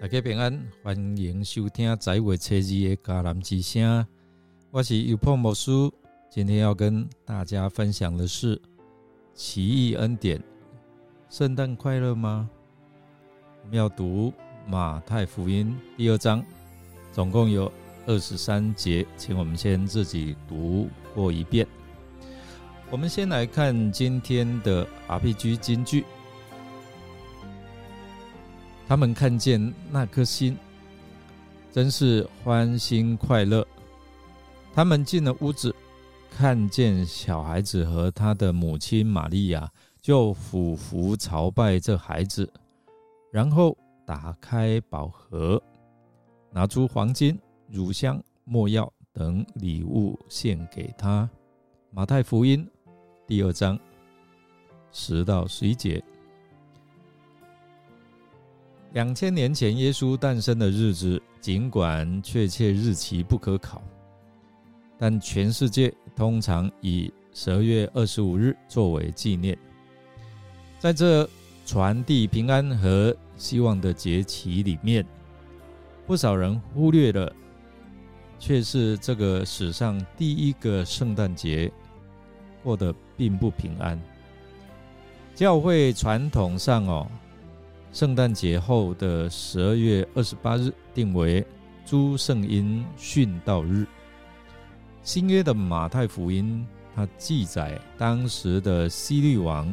[0.00, 3.82] 大家平安，欢迎收听《在位车日的迦南之声》。
[4.70, 5.70] 我是尤破牧师，
[6.30, 8.58] 今天要跟大家分享的是
[9.34, 10.42] 奇异恩典。
[11.28, 12.48] 圣诞快乐吗？
[13.62, 14.32] 我们要读
[14.66, 16.42] 马太福音第二章，
[17.12, 17.70] 总共有
[18.06, 21.66] 二十三节，请我们先自己读过一遍。
[22.90, 26.06] 我们先来看今天的 RPG 金句。
[28.90, 30.58] 他们看见那颗心，
[31.70, 33.64] 真是欢欣快乐。
[34.74, 35.72] 他们进了屋子，
[36.28, 39.70] 看见小孩子和他的母亲玛利亚，
[40.02, 42.52] 就俯伏朝拜这孩子，
[43.30, 45.62] 然后打开宝盒，
[46.50, 47.38] 拿出黄金、
[47.68, 51.30] 乳香、没药等礼物献给他。
[51.92, 52.68] 马太福音
[53.24, 53.78] 第二章
[54.90, 56.02] 十到十一节。
[58.92, 63.80] 两千年前，耶稣诞生的日子，尽管确切日期不可考，
[64.98, 69.56] 但全世界通常以十二月二十五日作为纪念。
[70.80, 71.28] 在这
[71.64, 75.06] 传递平安和希望的节期里面，
[76.04, 77.32] 不少人忽略了，
[78.40, 81.70] 却是这个史上第一个圣诞节
[82.64, 83.96] 过得并不平安。
[85.32, 87.06] 教会传统上哦。
[87.92, 91.44] 圣诞节后的十二月二十八日定为
[91.84, 93.84] 诸圣因殉道日。
[95.02, 99.72] 新约的马太福音，它记载当时的希律王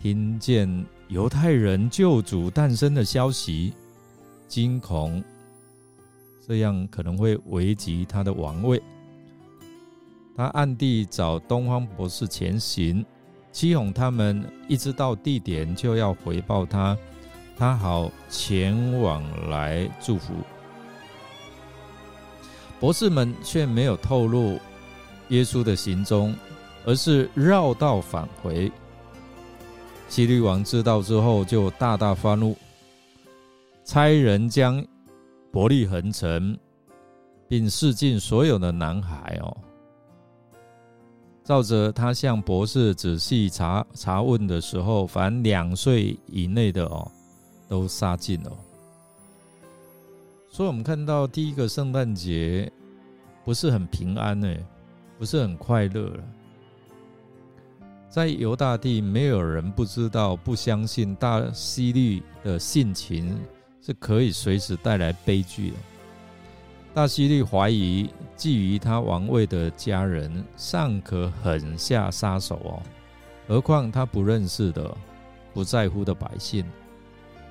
[0.00, 3.72] 听见犹太人救主诞生的消息，
[4.48, 5.22] 惊恐，
[6.44, 8.82] 这样可能会危及他的王位。
[10.36, 13.04] 他暗地找东方博士前行，
[13.52, 16.96] 欺哄他们，一直到地点就要回报他。
[17.58, 19.20] 他好前往
[19.50, 20.32] 来祝福，
[22.78, 24.60] 博士们却没有透露
[25.30, 26.32] 耶稣的行踪，
[26.86, 28.70] 而是绕道返回。
[30.08, 32.56] 希律王知道之后，就大大发怒，
[33.84, 34.86] 差人将
[35.50, 36.56] 伯利恒城，
[37.48, 39.56] 并试尽所有的男孩哦，
[41.42, 47.10] 照着他向博士仔细查查问的时候，凡两岁以内的哦。
[47.68, 48.52] 都杀尽了，
[50.50, 52.72] 所以我们看到第一个圣诞节
[53.44, 54.52] 不是很平安呢，
[55.18, 56.24] 不是很快乐了。
[58.08, 63.38] 在犹大地，没有人不知道、不相信大希律的性情
[63.82, 65.76] 是可以随时带来悲剧的。
[66.94, 72.82] 大希律怀疑觊觎他王位的家人尚可狠下杀手哦，
[73.46, 74.96] 何况他不认识的、
[75.52, 76.64] 不在乎的百姓。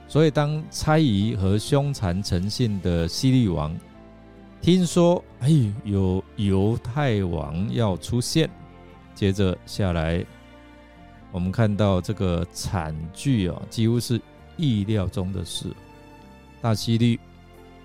[0.07, 3.77] 所以，当猜疑和凶残成性的西律王
[4.61, 5.49] 听说，哎，
[5.83, 8.49] 有犹太王要出现，
[9.13, 10.25] 接着下来，
[11.31, 14.19] 我们看到这个惨剧啊，几乎是
[14.55, 15.67] 意料中的事。
[16.61, 17.19] 大希律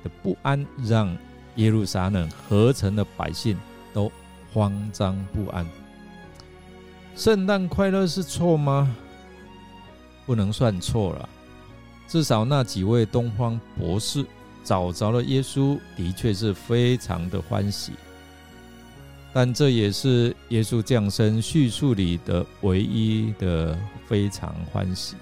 [0.05, 1.15] 的不安，让
[1.57, 3.59] 耶路撒冷合成的百姓
[3.93, 4.11] 都
[4.53, 5.67] 慌张不安。
[7.15, 8.97] 圣诞快乐是错吗？
[10.25, 11.29] 不能算错了。
[12.07, 14.25] 至少那几位东方博士
[14.63, 17.93] 找着了耶稣，的确是非常的欢喜。
[19.33, 25.17] 但这也是耶稣降生叙述里的唯一的非常欢喜。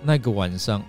[0.00, 0.80] 那个晚上，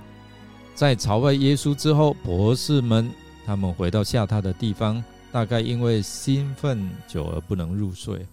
[0.76, 3.10] 在朝拜耶稣之后，博士们
[3.44, 8.24] 他们回到下榻的地方，大概因为兴奋久而不能入睡。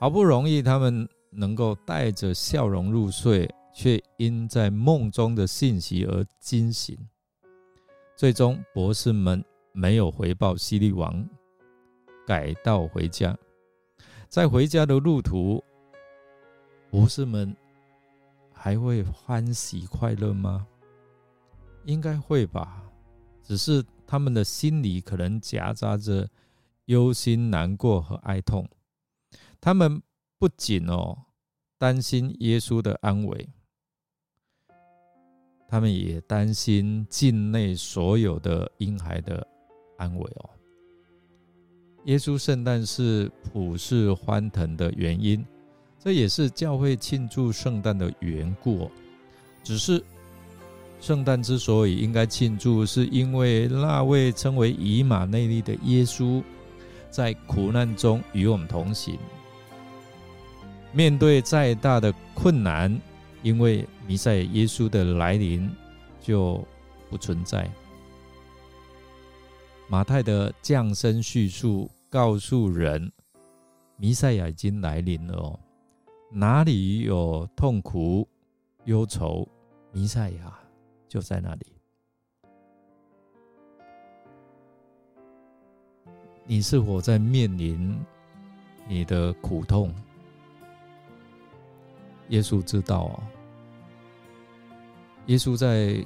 [0.00, 3.48] 好不容易他们能够带着笑容入睡。
[3.74, 6.96] 却因在梦中的信息而惊醒，
[8.14, 11.28] 最终博士们没有回报西利王，
[12.24, 13.36] 改道回家。
[14.28, 15.62] 在回家的路途，
[16.88, 17.54] 博士们
[18.52, 20.66] 还会欢喜快乐吗？
[21.84, 22.82] 应该会吧，
[23.42, 26.30] 只是他们的心里可能夹杂着
[26.84, 28.68] 忧心、难过和哀痛。
[29.60, 30.00] 他们
[30.38, 31.26] 不仅哦
[31.76, 33.48] 担心耶稣的安危。
[35.74, 39.44] 他们也担心境内所有的婴孩的
[39.98, 40.50] 安危哦。
[42.04, 45.44] 耶稣圣诞是普世欢腾的原因，
[45.98, 48.88] 这也是教会庆祝圣诞的缘故。
[49.64, 50.00] 只是
[51.00, 56.40] 圣诞之所以应该庆祝，是因为那位称为以马内利的耶稣，
[57.10, 59.18] 在苦难中与我们同行。
[60.92, 62.96] 面对再大的困难。
[63.44, 65.70] 因为弥赛耶稣的来临，
[66.18, 66.66] 就
[67.10, 67.70] 不存在。
[69.86, 73.12] 马太的降生叙述告诉人，
[73.98, 75.60] 弥赛亚已经来临了哦。
[76.30, 78.26] 哪里有痛苦、
[78.86, 79.46] 忧愁，
[79.92, 80.58] 弥赛亚
[81.06, 81.66] 就在那里。
[86.46, 87.94] 你是否在面临
[88.88, 89.94] 你的苦痛？
[92.28, 93.22] 耶稣知道啊。
[95.26, 95.96] 耶稣在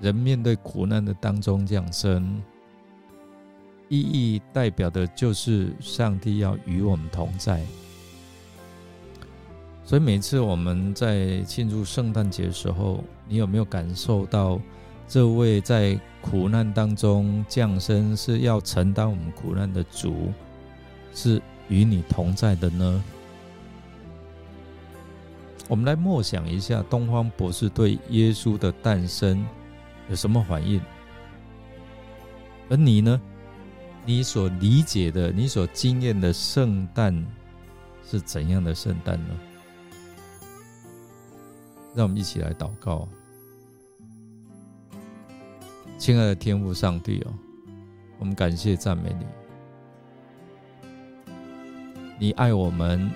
[0.00, 2.42] 人面对苦难的当中降生。
[3.88, 7.64] 意义代表的就是上帝要与我们同在，
[9.84, 14.60] 所以每次我们在庆祝圣诞节的时候，你有没有感受到
[15.06, 20.32] 这位在苦难当中降生，是要承担我们苦难的主，
[21.14, 23.04] 是与你同在的呢？
[25.68, 29.44] 我们来默想一下，东方博士对耶稣的诞生
[30.08, 30.80] 有什么反应？
[32.68, 33.20] 而你呢？
[34.04, 37.26] 你所理解的、你所经验的圣诞
[38.08, 39.34] 是怎样的圣诞呢？
[41.92, 43.08] 让我们一起来祷告，
[45.98, 47.34] 亲爱的天父上帝哦，
[48.20, 49.26] 我们感谢赞美你，
[52.20, 53.10] 你爱我们，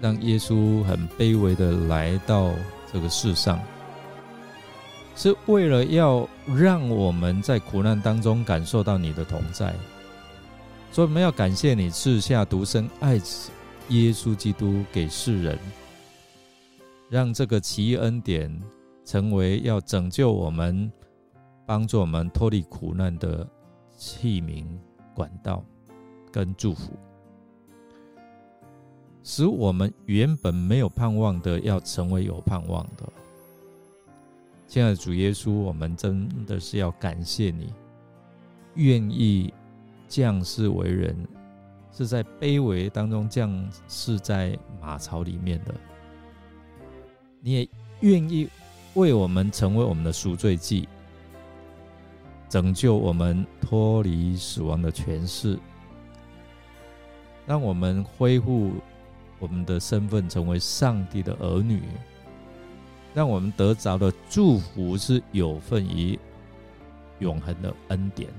[0.00, 2.52] 让耶稣很卑微的来到
[2.92, 3.60] 这个世上，
[5.14, 9.74] 是为了要让我们在苦难当中感受到你的同在。
[10.92, 13.50] 所以我们要感谢你赐下独生爱子
[13.88, 15.58] 耶稣基督给世人，
[17.10, 18.50] 让这个奇异恩典
[19.04, 20.90] 成为要拯救我们、
[21.66, 23.46] 帮助我们脱离苦难的
[23.96, 24.64] 器皿、
[25.14, 25.64] 管道
[26.32, 26.92] 跟祝福，
[29.28, 33.12] 使我们原本没有盼望的，要成为有盼望的。
[34.68, 37.72] 亲爱的主耶稣，我们真的是要感谢你，
[38.76, 39.52] 愿意。
[40.08, 41.16] 降世为人，
[41.90, 45.74] 是在卑微当中降世在马槽里面的。
[47.40, 47.68] 你也
[48.02, 48.48] 愿意
[48.94, 50.88] 为我们成为我们的赎罪祭，
[52.48, 55.58] 拯救我们脱离死亡的权势，
[57.44, 58.74] 让我们恢复
[59.38, 61.82] 我们的身份，成为上帝的儿女，
[63.14, 66.18] 让我们得着的祝福是有份于
[67.18, 68.30] 永恒的恩典。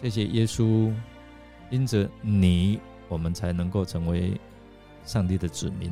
[0.00, 0.92] 谢谢耶稣，
[1.70, 4.38] 因着你，我们才能够成为
[5.04, 5.90] 上帝的子民；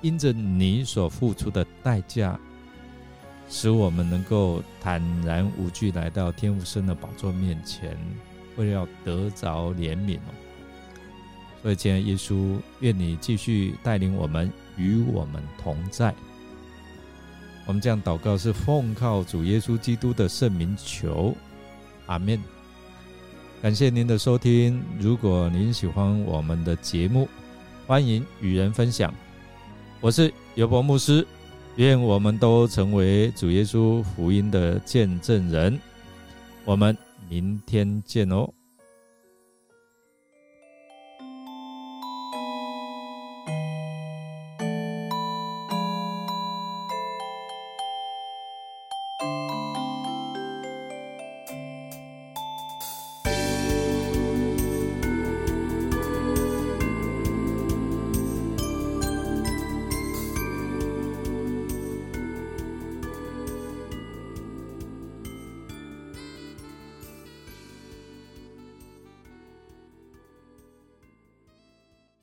[0.00, 2.38] 因着你所付出的代价，
[3.48, 7.96] 使我们能够坦然无惧来到天父神的宝座面前，
[8.56, 10.49] 为了要得着怜悯哦。
[11.62, 16.14] 所以，亲爱耶稣，愿你继续带领我们，与我们同在。
[17.66, 21.34] 我们这样祷告，是奉靠主耶稣基督的圣名求，
[22.06, 22.40] 阿门。
[23.60, 24.82] 感谢您的收听。
[24.98, 27.28] 如果您喜欢我们的节目，
[27.86, 29.12] 欢迎与人分享。
[30.00, 31.26] 我是尤伯牧师，
[31.76, 35.78] 愿我们都成为主耶稣福音的见证人。
[36.64, 36.96] 我们
[37.28, 38.50] 明天见哦。